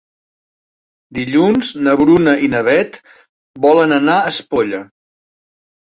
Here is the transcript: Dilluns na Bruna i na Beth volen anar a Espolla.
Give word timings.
Dilluns 1.17 1.69
na 1.87 1.93
Bruna 2.01 2.35
i 2.47 2.51
na 2.53 2.63
Beth 2.71 2.97
volen 3.67 3.95
anar 4.03 4.17
a 4.23 4.35
Espolla. 4.37 4.85